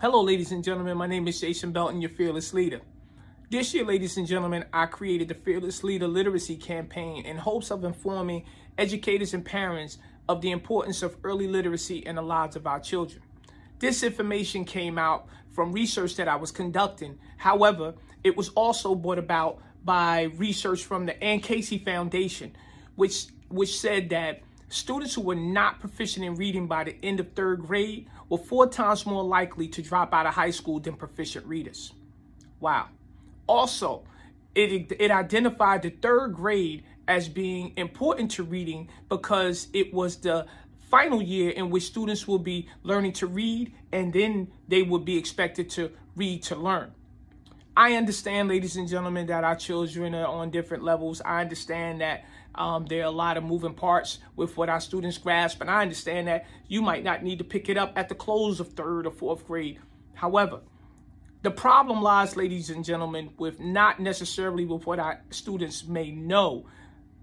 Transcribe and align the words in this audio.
Hello, 0.00 0.22
ladies 0.22 0.50
and 0.50 0.64
gentlemen. 0.64 0.96
My 0.96 1.06
name 1.06 1.28
is 1.28 1.38
Jason 1.38 1.72
Belton, 1.72 2.00
your 2.00 2.08
fearless 2.08 2.54
leader. 2.54 2.80
This 3.50 3.74
year, 3.74 3.84
ladies 3.84 4.16
and 4.16 4.26
gentlemen, 4.26 4.64
I 4.72 4.86
created 4.86 5.28
the 5.28 5.34
Fearless 5.34 5.84
Leader 5.84 6.08
Literacy 6.08 6.56
Campaign 6.56 7.26
in 7.26 7.36
hopes 7.36 7.70
of 7.70 7.84
informing 7.84 8.46
educators 8.78 9.34
and 9.34 9.44
parents 9.44 9.98
of 10.26 10.40
the 10.40 10.52
importance 10.52 11.02
of 11.02 11.18
early 11.22 11.46
literacy 11.46 11.98
in 11.98 12.14
the 12.14 12.22
lives 12.22 12.56
of 12.56 12.66
our 12.66 12.80
children. 12.80 13.22
This 13.78 14.02
information 14.02 14.64
came 14.64 14.96
out 14.96 15.26
from 15.50 15.70
research 15.70 16.16
that 16.16 16.28
I 16.28 16.36
was 16.36 16.50
conducting. 16.50 17.18
However, 17.36 17.92
it 18.24 18.38
was 18.38 18.48
also 18.48 18.94
brought 18.94 19.18
about 19.18 19.58
by 19.84 20.30
research 20.38 20.82
from 20.82 21.04
the 21.04 21.22
Ann 21.22 21.40
Casey 21.40 21.76
Foundation, 21.76 22.56
which 22.94 23.26
which 23.50 23.78
said 23.78 24.08
that 24.08 24.40
Students 24.70 25.14
who 25.14 25.22
were 25.22 25.34
not 25.34 25.80
proficient 25.80 26.24
in 26.24 26.36
reading 26.36 26.68
by 26.68 26.84
the 26.84 26.96
end 27.02 27.18
of 27.18 27.32
third 27.32 27.66
grade 27.66 28.08
were 28.28 28.38
four 28.38 28.68
times 28.68 29.04
more 29.04 29.24
likely 29.24 29.66
to 29.66 29.82
drop 29.82 30.14
out 30.14 30.26
of 30.26 30.34
high 30.34 30.52
school 30.52 30.78
than 30.78 30.94
proficient 30.94 31.44
readers. 31.44 31.92
Wow. 32.60 32.86
Also, 33.48 34.04
it, 34.54 34.92
it 34.92 35.10
identified 35.10 35.82
the 35.82 35.90
third 35.90 36.34
grade 36.34 36.84
as 37.08 37.28
being 37.28 37.72
important 37.76 38.30
to 38.30 38.44
reading 38.44 38.88
because 39.08 39.66
it 39.72 39.92
was 39.92 40.18
the 40.18 40.46
final 40.88 41.20
year 41.20 41.50
in 41.50 41.70
which 41.70 41.82
students 41.82 42.28
will 42.28 42.38
be 42.38 42.68
learning 42.84 43.12
to 43.14 43.26
read 43.26 43.72
and 43.90 44.12
then 44.12 44.52
they 44.68 44.82
will 44.82 45.00
be 45.00 45.18
expected 45.18 45.68
to 45.70 45.90
read 46.14 46.44
to 46.44 46.54
learn. 46.54 46.92
I 47.76 47.94
understand, 47.94 48.48
ladies 48.48 48.76
and 48.76 48.88
gentlemen, 48.88 49.26
that 49.26 49.44
our 49.44 49.54
children 49.54 50.14
are 50.14 50.26
on 50.26 50.50
different 50.50 50.82
levels. 50.82 51.22
I 51.24 51.40
understand 51.40 52.00
that 52.00 52.24
um, 52.54 52.86
there 52.86 53.02
are 53.02 53.06
a 53.06 53.10
lot 53.10 53.36
of 53.36 53.44
moving 53.44 53.74
parts 53.74 54.18
with 54.34 54.56
what 54.56 54.68
our 54.68 54.80
students 54.80 55.18
grasp, 55.18 55.60
and 55.60 55.70
I 55.70 55.82
understand 55.82 56.26
that 56.28 56.46
you 56.66 56.82
might 56.82 57.04
not 57.04 57.22
need 57.22 57.38
to 57.38 57.44
pick 57.44 57.68
it 57.68 57.78
up 57.78 57.92
at 57.96 58.08
the 58.08 58.14
close 58.14 58.58
of 58.58 58.72
third 58.72 59.06
or 59.06 59.12
fourth 59.12 59.46
grade. 59.46 59.78
However, 60.14 60.60
the 61.42 61.50
problem 61.50 62.02
lies, 62.02 62.36
ladies 62.36 62.70
and 62.70 62.84
gentlemen, 62.84 63.30
with 63.38 63.60
not 63.60 64.00
necessarily 64.00 64.66
with 64.66 64.84
what 64.84 64.98
our 64.98 65.22
students 65.30 65.86
may 65.86 66.10
know, 66.10 66.66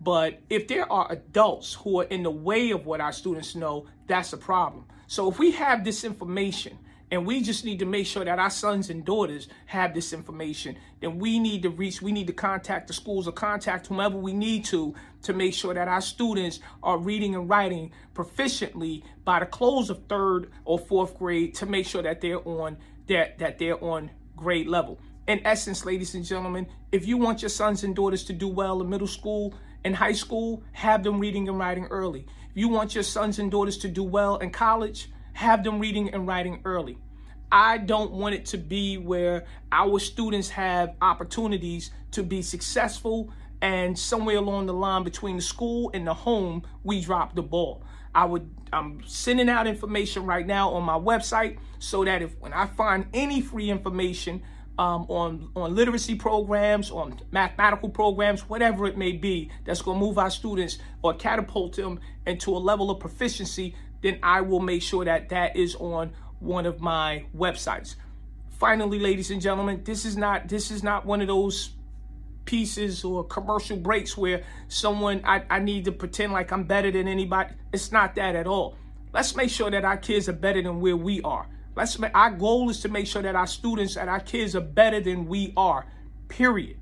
but 0.00 0.40
if 0.48 0.68
there 0.68 0.90
are 0.90 1.10
adults 1.10 1.74
who 1.74 2.00
are 2.00 2.04
in 2.04 2.22
the 2.22 2.30
way 2.30 2.70
of 2.70 2.86
what 2.86 3.00
our 3.00 3.12
students 3.12 3.54
know, 3.54 3.86
that's 4.06 4.32
a 4.32 4.38
problem. 4.38 4.86
So 5.08 5.30
if 5.30 5.38
we 5.38 5.50
have 5.52 5.84
this 5.84 6.04
information 6.04 6.78
and 7.10 7.24
we 7.24 7.40
just 7.40 7.64
need 7.64 7.78
to 7.78 7.86
make 7.86 8.06
sure 8.06 8.24
that 8.24 8.38
our 8.38 8.50
sons 8.50 8.90
and 8.90 9.04
daughters 9.04 9.48
have 9.66 9.94
this 9.94 10.12
information. 10.12 10.76
Then 11.00 11.18
we 11.18 11.38
need 11.38 11.62
to 11.62 11.70
reach, 11.70 12.02
we 12.02 12.10
need 12.10 12.26
to 12.26 12.32
contact 12.32 12.88
the 12.88 12.94
schools 12.94 13.28
or 13.28 13.32
contact 13.32 13.86
whomever 13.86 14.16
we 14.16 14.32
need 14.32 14.64
to 14.66 14.94
to 15.22 15.32
make 15.32 15.54
sure 15.54 15.72
that 15.74 15.86
our 15.86 16.00
students 16.00 16.58
are 16.82 16.98
reading 16.98 17.34
and 17.34 17.48
writing 17.48 17.92
proficiently 18.14 19.02
by 19.24 19.38
the 19.38 19.46
close 19.46 19.88
of 19.88 20.02
third 20.08 20.50
or 20.64 20.78
fourth 20.78 21.16
grade 21.16 21.54
to 21.54 21.66
make 21.66 21.86
sure 21.86 22.02
that 22.02 22.20
they're 22.20 22.46
on 22.46 22.76
that 23.06 23.38
that 23.38 23.58
they're 23.58 23.82
on 23.82 24.10
grade 24.36 24.66
level. 24.66 24.98
In 25.28 25.40
essence, 25.44 25.84
ladies 25.84 26.14
and 26.14 26.24
gentlemen, 26.24 26.66
if 26.92 27.06
you 27.06 27.16
want 27.16 27.42
your 27.42 27.48
sons 27.48 27.84
and 27.84 27.94
daughters 27.94 28.24
to 28.24 28.32
do 28.32 28.48
well 28.48 28.80
in 28.80 28.88
middle 28.88 29.06
school 29.06 29.54
and 29.84 29.94
high 29.94 30.12
school, 30.12 30.62
have 30.72 31.04
them 31.04 31.18
reading 31.18 31.48
and 31.48 31.58
writing 31.58 31.86
early. 31.86 32.26
If 32.50 32.56
you 32.56 32.68
want 32.68 32.94
your 32.94 33.04
sons 33.04 33.38
and 33.38 33.50
daughters 33.50 33.78
to 33.78 33.88
do 33.88 34.02
well 34.02 34.38
in 34.38 34.50
college, 34.50 35.08
have 35.36 35.62
them 35.62 35.78
reading 35.78 36.08
and 36.14 36.26
writing 36.26 36.60
early. 36.64 36.98
I 37.52 37.78
don't 37.78 38.12
want 38.12 38.34
it 38.34 38.46
to 38.46 38.58
be 38.58 38.96
where 38.96 39.44
our 39.70 39.98
students 39.98 40.48
have 40.50 40.96
opportunities 41.02 41.90
to 42.12 42.22
be 42.22 42.40
successful 42.40 43.30
and 43.60 43.98
somewhere 43.98 44.36
along 44.36 44.66
the 44.66 44.72
line 44.72 45.04
between 45.04 45.36
the 45.36 45.42
school 45.42 45.90
and 45.94 46.06
the 46.06 46.14
home, 46.14 46.62
we 46.84 47.02
drop 47.02 47.34
the 47.34 47.42
ball. 47.42 47.82
I 48.14 48.24
would 48.24 48.50
I'm 48.72 49.02
sending 49.06 49.48
out 49.48 49.66
information 49.66 50.24
right 50.24 50.46
now 50.46 50.70
on 50.70 50.82
my 50.82 50.98
website 50.98 51.58
so 51.78 52.04
that 52.04 52.22
if 52.22 52.36
when 52.38 52.52
I 52.54 52.66
find 52.66 53.06
any 53.12 53.42
free 53.42 53.70
information 53.70 54.42
um, 54.78 55.06
on 55.08 55.50
on 55.56 55.74
literacy 55.74 56.14
programs, 56.14 56.90
on 56.90 57.20
mathematical 57.30 57.88
programs, 57.88 58.48
whatever 58.48 58.86
it 58.86 58.96
may 58.96 59.12
be, 59.12 59.50
that's 59.64 59.82
going 59.82 59.98
to 59.98 60.04
move 60.04 60.18
our 60.18 60.30
students 60.30 60.78
or 61.02 61.14
catapult 61.14 61.76
them 61.76 62.00
into 62.26 62.50
a 62.56 62.58
level 62.58 62.90
of 62.90 63.00
proficiency 63.00 63.74
then 64.02 64.18
I 64.22 64.40
will 64.40 64.60
make 64.60 64.82
sure 64.82 65.04
that 65.04 65.30
that 65.30 65.56
is 65.56 65.74
on 65.76 66.12
one 66.38 66.66
of 66.66 66.80
my 66.80 67.24
websites. 67.36 67.96
Finally, 68.50 68.98
ladies 68.98 69.30
and 69.30 69.40
gentlemen, 69.40 69.82
this 69.84 70.04
is 70.04 70.16
not 70.16 70.48
this 70.48 70.70
is 70.70 70.82
not 70.82 71.04
one 71.04 71.20
of 71.20 71.26
those 71.26 71.70
pieces 72.44 73.04
or 73.04 73.24
commercial 73.24 73.76
breaks 73.76 74.16
where 74.16 74.44
someone 74.68 75.20
I, 75.24 75.42
I 75.50 75.58
need 75.58 75.84
to 75.86 75.92
pretend 75.92 76.32
like 76.32 76.52
I'm 76.52 76.64
better 76.64 76.90
than 76.90 77.08
anybody. 77.08 77.54
It's 77.72 77.92
not 77.92 78.14
that 78.14 78.36
at 78.36 78.46
all. 78.46 78.76
Let's 79.12 79.34
make 79.34 79.50
sure 79.50 79.70
that 79.70 79.84
our 79.84 79.96
kids 79.96 80.28
are 80.28 80.34
better 80.34 80.62
than 80.62 80.80
where 80.80 80.96
we 80.96 81.20
are. 81.22 81.48
Let's 81.76 81.98
our 82.14 82.30
goal 82.30 82.70
is 82.70 82.80
to 82.80 82.88
make 82.88 83.06
sure 83.06 83.20
that 83.20 83.36
our 83.36 83.46
students 83.46 83.98
and 83.98 84.08
our 84.08 84.20
kids 84.20 84.56
are 84.56 84.62
better 84.62 84.98
than 84.98 85.26
we 85.26 85.52
are. 85.58 85.86
Period. 86.28 86.78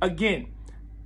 Again, 0.00 0.46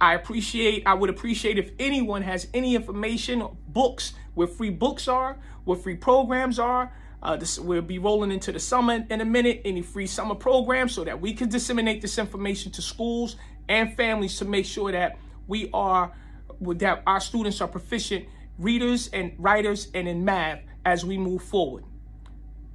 I 0.00 0.14
appreciate, 0.14 0.86
I 0.86 0.94
would 0.94 1.10
appreciate 1.10 1.58
if 1.58 1.72
anyone 1.80 2.22
has 2.22 2.46
any 2.54 2.76
information, 2.76 3.44
books, 3.66 4.14
where 4.34 4.46
free 4.46 4.70
books 4.70 5.08
are, 5.08 5.36
where 5.64 5.76
free 5.76 5.96
programs 5.96 6.60
are. 6.60 6.92
Uh, 7.20 7.36
this, 7.36 7.58
we'll 7.58 7.82
be 7.82 7.98
rolling 7.98 8.30
into 8.30 8.52
the 8.52 8.60
summer 8.60 9.04
in 9.10 9.20
a 9.20 9.24
minute, 9.24 9.62
any 9.64 9.82
free 9.82 10.06
summer 10.06 10.36
programs 10.36 10.92
so 10.92 11.02
that 11.02 11.20
we 11.20 11.32
can 11.32 11.48
disseminate 11.48 12.02
this 12.02 12.18
information 12.18 12.70
to 12.70 12.82
schools 12.82 13.36
and 13.68 13.96
families 13.96 14.38
to 14.38 14.44
make 14.44 14.66
sure 14.66 14.92
that 14.92 15.18
we 15.48 15.70
are, 15.72 16.12
that 16.60 17.02
our 17.04 17.20
students 17.20 17.60
are 17.60 17.68
proficient 17.68 18.26
readers 18.58 19.08
and 19.08 19.32
writers 19.38 19.88
and 19.92 20.06
in 20.06 20.24
math 20.24 20.60
as 20.84 21.04
we 21.04 21.18
move 21.18 21.42
forward. 21.42 21.82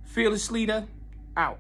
Fearless 0.10 0.50
Leader, 0.50 0.88
out. 1.38 1.60